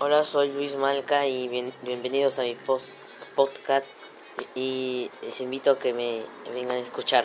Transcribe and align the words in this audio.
Hola, 0.00 0.24
soy 0.24 0.52
Luis 0.52 0.76
Malca 0.76 1.26
y 1.26 1.48
bien- 1.48 1.72
bienvenidos 1.82 2.38
a 2.38 2.42
mi 2.42 2.54
post- 2.54 2.92
podcast 3.34 3.86
y 4.54 5.10
les 5.22 5.40
invito 5.40 5.72
a 5.72 5.78
que 5.78 5.92
me 5.92 6.22
vengan 6.52 6.76
a 6.76 6.80
escuchar. 6.80 7.24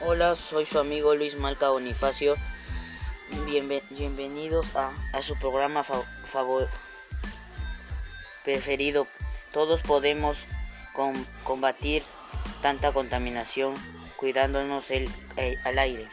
Hola, 0.00 0.36
soy 0.36 0.66
su 0.66 0.78
amigo 0.78 1.14
Luis 1.14 1.36
Malca 1.36 1.70
Bonifacio. 1.70 2.36
Bienve- 3.46 3.82
bienvenidos 3.90 4.66
a, 4.76 4.92
su 5.22 5.34
programa 5.36 5.82
fa- 5.84 6.02
favor- 6.24 6.68
preferido. 8.44 9.06
Todos 9.52 9.82
podemos 9.82 10.44
com- 10.94 11.24
combatir 11.44 12.02
tanta 12.62 12.92
contaminación 12.92 13.74
cuidándonos 14.16 14.90
el, 14.90 15.08
eh, 15.36 15.56
al 15.64 15.78
aire. 15.78 16.06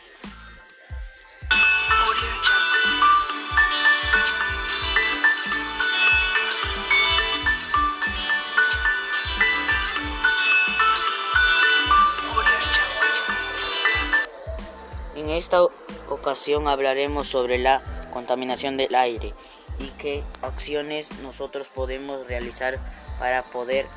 En 15.26 15.32
esta 15.32 15.64
ocasión 16.08 16.68
hablaremos 16.68 17.28
sobre 17.28 17.58
la 17.58 17.82
contaminación 18.14 18.78
del 18.78 18.94
aire 18.94 19.34
y 19.80 19.88
qué 19.98 20.24
acciones 20.44 21.10
nosotros 21.24 21.68
podemos 21.68 22.28
realizar 22.28 22.78
para 23.18 23.42
poder 23.42 23.88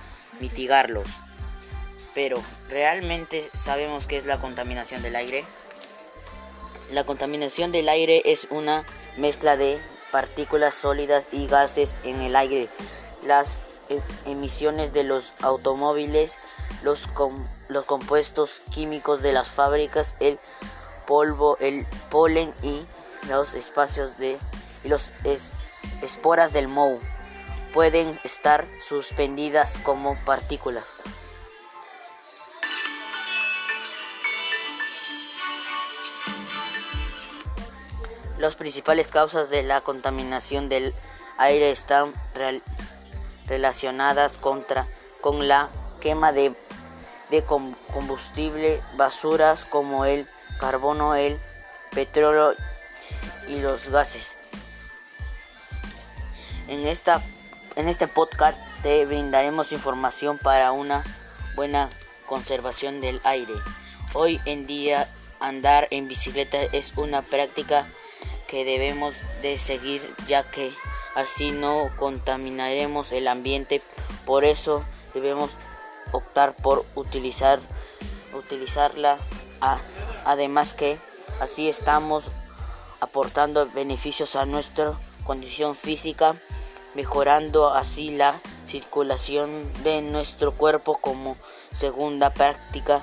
mitigarlos. 0.41 1.07
Pero, 2.15 2.43
¿realmente 2.71 3.51
sabemos 3.53 4.07
qué 4.07 4.17
es 4.17 4.25
la 4.25 4.39
contaminación 4.39 5.03
del 5.03 5.17
aire? 5.17 5.45
La 6.93 7.05
contaminación 7.05 7.73
del 7.73 7.91
aire 7.91 8.23
es 8.25 8.49
una 8.51 8.87
mezcla 9.19 9.59
de 9.59 9.79
partículas 10.11 10.75
sólidas 10.75 11.27
y 11.31 11.47
gases 11.47 11.99
en 12.05 12.23
el 12.23 12.37
aire. 12.37 12.71
Las 13.23 13.65
e- 13.91 14.01
emisiones 14.25 14.95
de 14.95 15.03
los 15.03 15.35
automóviles, 15.43 16.39
los, 16.83 17.07
los 17.69 17.85
compuestos 17.85 18.63
químicos 18.71 19.21
de 19.21 19.35
las 19.35 19.49
fábricas, 19.49 20.15
el 20.21 20.39
polvo, 21.09 21.57
el 21.59 21.87
polen 22.11 22.55
y 22.63 22.87
los 23.29 23.55
espacios 23.55 24.17
de 24.19 24.39
y 24.85 24.89
los 24.89 25.13
es- 25.25 25.55
esporas 26.03 26.53
del 26.53 26.69
moho 26.69 27.01
pueden 27.73 28.21
estar 28.23 28.67
suspendidas 28.87 29.79
como 29.83 30.17
partículas. 30.25 30.85
Las 38.39 38.55
principales 38.55 39.09
causas 39.11 39.51
de 39.51 39.63
la 39.65 39.81
contaminación 39.81 40.69
del 40.69 40.95
aire 41.39 41.71
están 41.73 42.13
relacionadas 43.47 44.39
contra, 44.39 44.87
con 45.21 45.49
la 45.49 45.69
quema 46.01 46.33
de, 46.33 46.55
de 47.31 47.43
com- 47.43 47.75
combustible, 47.93 48.81
basuras 48.97 49.65
como 49.65 50.05
el 50.05 50.29
carbono, 50.59 51.15
el 51.15 51.39
petróleo 51.95 52.55
y 53.49 53.61
los 53.61 53.89
gases. 53.89 54.37
En, 56.69 56.87
esta, 56.87 57.23
en 57.77 57.89
este 57.89 58.09
podcast 58.09 58.59
te 58.83 59.07
brindaremos 59.07 59.73
información 59.73 60.39
para 60.39 60.73
una 60.73 61.03
buena 61.55 61.89
conservación 62.27 63.01
del 63.01 63.21
aire. 63.25 63.55
Hoy 64.15 64.41
en 64.45 64.67
día 64.67 65.09
andar 65.41 65.89
en 65.91 66.09
bicicleta 66.09 66.59
es 66.73 66.93
una 66.97 67.23
práctica 67.23 67.87
que 68.49 68.65
debemos 68.65 69.17
de 69.43 69.57
seguir 69.59 70.03
ya 70.27 70.43
que 70.43 70.73
así 71.15 71.51
no 71.53 71.91
contaminaremos 71.97 73.13
el 73.13 73.29
ambiente. 73.29 73.83
Por 74.27 74.45
eso 74.45 74.85
debemos 75.15 75.51
optar 76.13 76.55
por 76.55 76.85
utilizar 76.95 77.61
utilizarla 78.35 79.19
a- 79.61 79.79
además 80.29 80.75
que 80.75 80.99
así 81.41 81.71
estamos 81.71 82.27
aportando 83.01 83.67
beneficios 83.71 84.37
a 84.37 84.45
nuestra 84.45 84.93
condición 85.25 85.75
física, 85.75 86.37
mejorando 86.95 87.71
así 87.71 88.11
la 88.11 88.39
circulación 88.67 89.73
de 89.85 90.03
nuestro 90.03 90.53
cuerpo 90.53 90.99
como 90.99 91.39
segunda 91.75 92.29
práctica. 92.35 93.01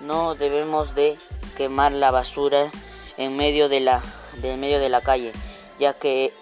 No 0.00 0.34
debemos 0.34 0.96
de 0.96 1.16
quemar 1.56 1.92
la 1.92 2.10
basura 2.10 2.72
en 3.18 3.36
medio 3.36 3.68
de 3.68 3.78
la, 3.78 4.02
de 4.42 4.56
medio 4.56 4.80
de 4.80 4.88
la 4.88 5.00
calle, 5.00 5.32
ya 5.78 5.94
que 5.94 6.32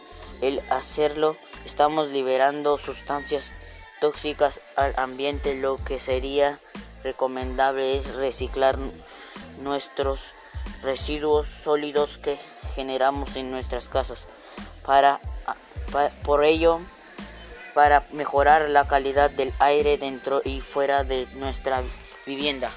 el 0.41 0.63
hacerlo 0.71 1.37
estamos 1.67 2.09
liberando 2.09 2.79
sustancias 2.79 3.53
tóxicas 4.01 4.63
al 4.77 4.95
ambiente. 4.97 5.57
Lo 5.57 5.77
que 5.77 6.01
sería 6.01 6.59
recomendable 7.05 7.99
es 7.99 8.15
reciclar 8.15 8.79
nuestros 9.61 10.33
residuos 10.83 11.47
sólidos 11.47 12.19
que 12.19 12.39
generamos 12.75 13.37
en 13.37 13.51
nuestras 13.51 13.89
casas. 13.89 14.29
Para, 14.85 15.21
pa- 15.93 16.11
por 16.25 16.45
ello, 16.45 16.81
para 17.75 18.05
mejorar 18.13 18.69
la 18.69 18.87
calidad 18.87 19.31
del 19.31 19.53
aire 19.59 19.97
dentro 19.99 20.43
y 20.45 20.61
fuera 20.61 21.05
de 21.05 21.27
nuestra 21.35 21.83
vivienda. 22.27 22.71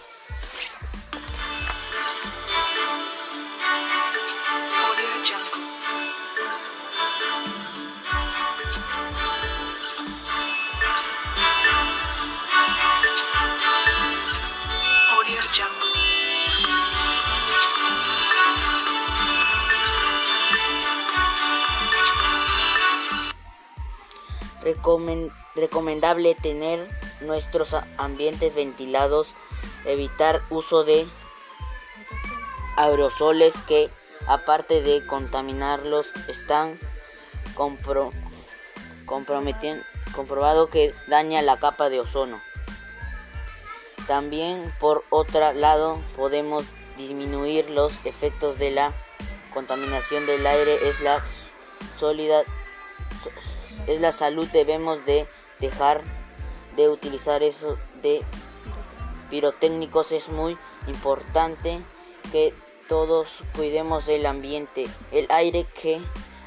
Recomen- 24.65 25.31
recomendable 25.55 26.35
tener 26.35 26.85
nuestros 27.21 27.75
ambientes 27.97 28.55
ventilados, 28.55 29.33
evitar 29.85 30.41
uso 30.49 30.83
de 30.83 31.07
aerosoles 32.75 33.55
que 33.67 33.89
aparte 34.27 34.81
de 34.81 35.05
contaminarlos 35.05 36.07
están 36.27 36.77
compro- 37.55 38.11
comprobado 39.05 40.67
que 40.69 40.93
daña 41.07 41.41
la 41.41 41.57
capa 41.57 41.89
de 41.89 41.99
ozono. 41.99 42.41
También 44.07 44.73
por 44.79 45.03
otro 45.09 45.53
lado 45.53 45.99
podemos 46.15 46.65
disminuir 46.97 47.69
los 47.69 47.93
efectos 48.03 48.57
de 48.57 48.71
la 48.71 48.93
contaminación 49.53 50.25
del 50.25 50.45
aire 50.45 50.89
es 50.89 51.01
la 51.01 51.23
sólida 51.99 52.43
es 53.87 54.01
la 54.01 54.11
salud 54.11 54.47
debemos 54.51 55.05
de 55.05 55.27
dejar 55.59 56.01
de 56.75 56.89
utilizar 56.89 57.43
eso 57.43 57.77
de 58.01 58.21
pirotécnicos. 59.29 60.11
Es 60.11 60.29
muy 60.29 60.57
importante 60.87 61.79
que 62.31 62.53
todos 62.87 63.39
cuidemos 63.55 64.07
el 64.07 64.25
ambiente 64.25 64.87
el 65.11 65.25
aire 65.29 65.65
que 65.81 65.99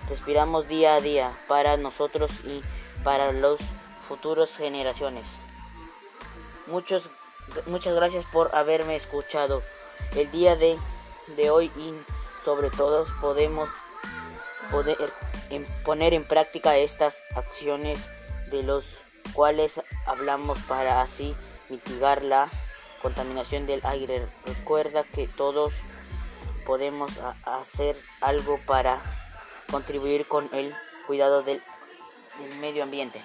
respiramos 0.09 0.69
día 0.69 0.95
a 0.95 1.01
día 1.01 1.33
para 1.49 1.77
nosotros 1.77 2.31
y 2.45 2.63
para 3.03 3.33
las 3.33 3.59
futuras 4.07 4.57
generaciones. 4.57 5.25
Muchos, 6.67 7.11
muchas 7.67 7.95
gracias 7.95 8.25
por 8.33 8.55
haberme 8.55 8.97
escuchado. 8.97 9.63
El 10.15 10.31
día 10.31 10.57
de, 10.57 10.79
de 11.37 11.51
hoy 11.51 11.71
y 11.77 11.93
sobre 12.45 12.71
todo 12.71 13.07
podemos 13.21 13.69
poder 14.71 14.97
en- 15.51 15.67
poner 15.85 16.15
en 16.15 16.25
práctica 16.25 16.77
estas 16.77 17.19
acciones 17.35 17.99
de 18.51 18.63
los 18.63 18.85
cuales 19.33 19.81
hablamos 20.07 20.59
para 20.61 21.03
así 21.03 21.35
mitigar 21.69 22.23
la 22.23 22.49
contaminación 23.03 23.67
del 23.67 23.81
aire. 23.85 24.27
Recuerda 24.47 25.05
que 25.05 25.27
todos 25.29 25.73
podemos 26.67 27.11
hacer 27.45 27.97
algo 28.21 28.59
para 28.67 28.99
contribuir 29.71 30.27
con 30.27 30.49
el 30.53 30.75
cuidado 31.07 31.43
del, 31.43 31.61
del 32.41 32.57
medio 32.59 32.83
ambiente. 32.83 33.23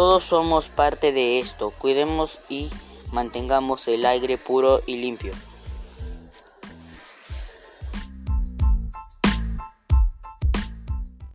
Todos 0.00 0.24
somos 0.24 0.68
parte 0.68 1.12
de 1.12 1.40
esto. 1.40 1.74
Cuidemos 1.76 2.38
y 2.48 2.70
mantengamos 3.12 3.86
el 3.86 4.06
aire 4.06 4.38
puro 4.38 4.80
y 4.86 4.96
limpio. 4.96 5.34